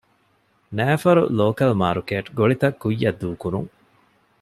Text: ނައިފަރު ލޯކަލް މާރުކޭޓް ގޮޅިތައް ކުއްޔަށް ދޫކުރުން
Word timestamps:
ނައިފަރު 0.77 1.23
ލޯކަލް 1.37 1.75
މާރުކޭޓް 1.81 2.27
ގޮޅިތައް 2.37 2.77
ކުއްޔަށް 2.81 3.19
ދޫކުރުން 3.21 3.69